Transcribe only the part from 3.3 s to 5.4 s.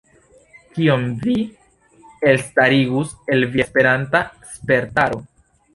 el via Esperanta spertaro?